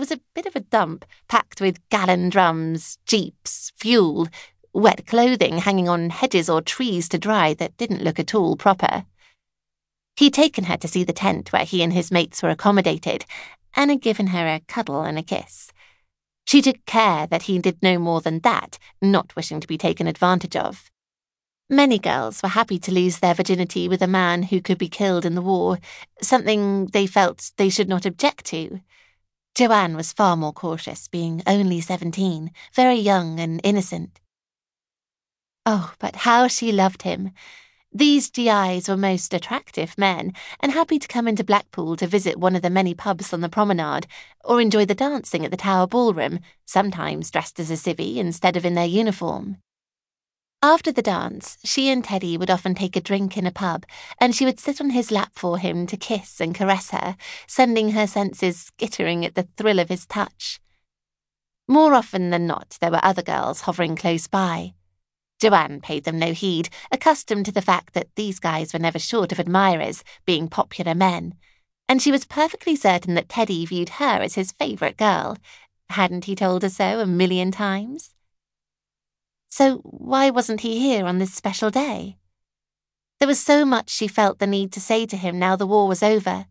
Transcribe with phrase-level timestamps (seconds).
[0.00, 4.26] was a bit of a dump, packed with gallon drums, jeeps, fuel,
[4.72, 9.04] wet clothing hanging on hedges or trees to dry that didn't look at all proper.
[10.16, 13.24] He'd taken her to see the tent where he and his mates were accommodated,
[13.74, 15.70] and had given her a cuddle and a kiss.
[16.44, 20.06] She took care that he did no more than that, not wishing to be taken
[20.06, 20.90] advantage of.
[21.68, 25.24] Many girls were happy to lose their virginity with a man who could be killed
[25.24, 25.78] in the war,
[26.20, 28.80] something they felt they should not object to.
[29.54, 34.20] Joanne was far more cautious, being only seventeen, very young and innocent.
[35.66, 37.32] Oh, but how she loved him!
[37.92, 42.54] These GIs were most attractive men, and happy to come into Blackpool to visit one
[42.54, 44.06] of the many pubs on the promenade,
[44.44, 48.64] or enjoy the dancing at the Tower Ballroom, sometimes dressed as a civvy instead of
[48.64, 49.58] in their uniform.
[50.62, 53.86] After the dance, she and Teddy would often take a drink in a pub,
[54.20, 57.92] and she would sit on his lap for him to kiss and caress her, sending
[57.92, 60.60] her senses skittering at the thrill of his touch.
[61.66, 64.74] More often than not, there were other girls hovering close by.
[65.40, 69.32] Joanne paid them no heed, accustomed to the fact that these guys were never short
[69.32, 71.36] of admirers, being popular men,
[71.88, 75.38] and she was perfectly certain that Teddy viewed her as his favourite girl.
[75.88, 78.14] Hadn't he told her so a million times?
[79.50, 82.16] So why wasn't he here on this special day?
[83.18, 85.86] There was so much she felt the need to say to him now the war
[85.88, 86.46] was over.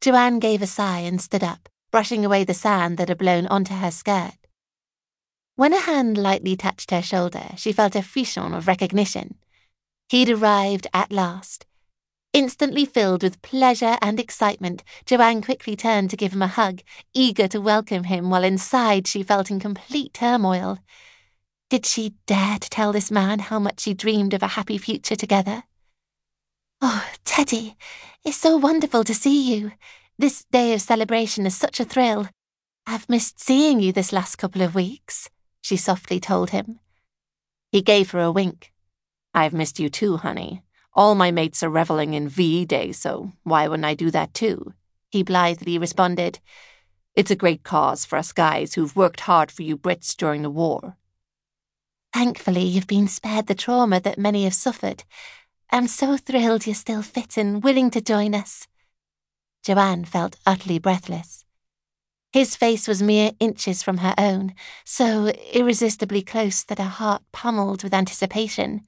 [0.00, 3.74] Joanne gave a sigh and stood up, brushing away the sand that had blown onto
[3.74, 4.34] her skirt.
[5.56, 9.36] When a hand lightly touched her shoulder, she felt a frisson of recognition.
[10.08, 11.66] He'd arrived at last.
[12.32, 16.80] Instantly filled with pleasure and excitement, Joanne quickly turned to give him a hug,
[17.12, 20.78] eager to welcome him, while inside she felt in complete turmoil.
[21.70, 25.14] Did she dare to tell this man how much she dreamed of a happy future
[25.14, 25.62] together?
[26.82, 27.76] Oh, Teddy,
[28.24, 29.70] it's so wonderful to see you.
[30.18, 32.28] This day of celebration is such a thrill.
[32.88, 36.80] I've missed seeing you this last couple of weeks she softly told him.
[37.70, 38.72] He gave her a wink.
[39.32, 40.64] I've missed you too, honey.
[40.94, 44.74] All my mates are reveling in VE Day, so why wouldn't I do that too?
[45.10, 46.40] He blithely responded.
[47.14, 50.50] It's a great cause for us guys who've worked hard for you Brits during the
[50.50, 50.96] war.
[52.12, 55.04] Thankfully, you've been spared the trauma that many have suffered.
[55.70, 58.66] I'm so thrilled you're still fit and willing to join us.
[59.64, 61.44] Joanne felt utterly breathless.
[62.32, 64.54] His face was mere inches from her own,
[64.84, 68.82] so irresistibly close that her heart pummeled with anticipation.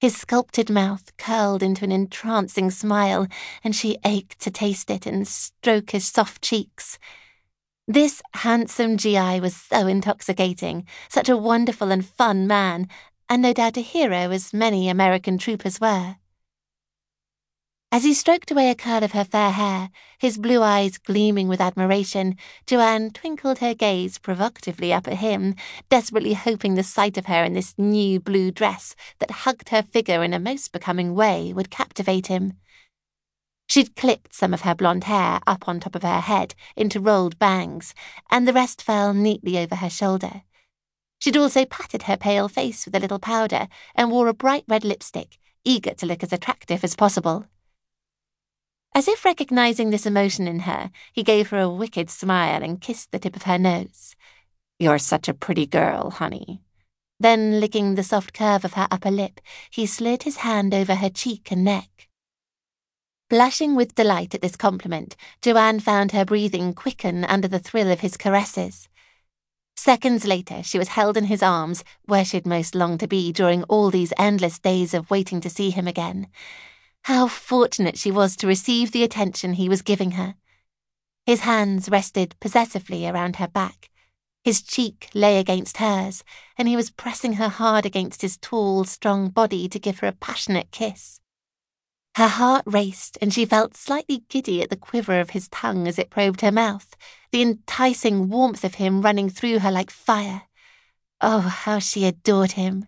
[0.00, 3.26] His sculpted mouth curled into an entrancing smile,
[3.62, 6.98] and she ached to taste it and stroke his soft cheeks.
[7.88, 12.88] This handsome GI was so intoxicating, such a wonderful and fun man,
[13.28, 16.14] and no doubt a hero as many American troopers were.
[17.90, 21.60] As he stroked away a curl of her fair hair, his blue eyes gleaming with
[21.60, 25.56] admiration, Joanne twinkled her gaze provocatively up at him,
[25.90, 30.22] desperately hoping the sight of her in this new blue dress that hugged her figure
[30.22, 32.58] in a most becoming way would captivate him.
[33.72, 37.38] She'd clipped some of her blonde hair up on top of her head into rolled
[37.38, 37.94] bangs,
[38.30, 40.42] and the rest fell neatly over her shoulder.
[41.18, 44.84] She'd also patted her pale face with a little powder and wore a bright red
[44.84, 47.46] lipstick, eager to look as attractive as possible.
[48.94, 53.10] As if recognizing this emotion in her, he gave her a wicked smile and kissed
[53.10, 54.14] the tip of her nose.
[54.78, 56.60] You're such a pretty girl, honey.
[57.18, 59.40] Then, licking the soft curve of her upper lip,
[59.70, 62.10] he slid his hand over her cheek and neck.
[63.32, 68.00] Blushing with delight at this compliment, Joanne found her breathing quicken under the thrill of
[68.00, 68.90] his caresses.
[69.74, 73.62] Seconds later, she was held in his arms, where she'd most longed to be during
[73.70, 76.26] all these endless days of waiting to see him again.
[77.04, 80.34] How fortunate she was to receive the attention he was giving her.
[81.24, 83.88] His hands rested possessively around her back.
[84.44, 86.22] His cheek lay against hers,
[86.58, 90.12] and he was pressing her hard against his tall, strong body to give her a
[90.12, 91.21] passionate kiss.
[92.16, 95.98] Her heart raced, and she felt slightly giddy at the quiver of his tongue as
[95.98, 96.94] it probed her mouth,
[97.30, 100.42] the enticing warmth of him running through her like fire.
[101.22, 102.86] Oh, how she adored him!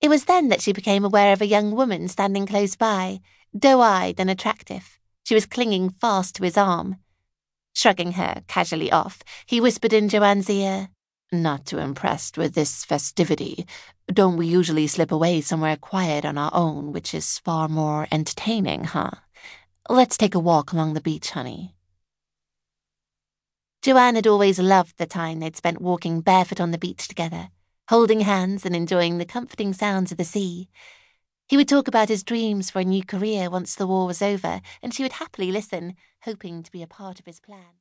[0.00, 3.20] It was then that she became aware of a young woman standing close by,
[3.56, 4.98] doe eyed and attractive.
[5.24, 6.96] She was clinging fast to his arm.
[7.74, 10.90] Shrugging her casually off, he whispered in Joanne's ear,
[11.32, 13.66] Not too impressed with this festivity.
[14.06, 18.84] Don't we usually slip away somewhere quiet on our own, which is far more entertaining,
[18.84, 19.10] huh?
[19.88, 21.74] Let's take a walk along the beach, honey.
[23.82, 27.48] Joanne had always loved the time they'd spent walking barefoot on the beach together
[27.88, 30.66] holding hands and enjoying the comforting sounds of the sea.
[31.48, 34.62] He would talk about his dreams for a new career once the war was over,
[34.82, 37.66] and she would happily listen, hoping to be a part of his plan.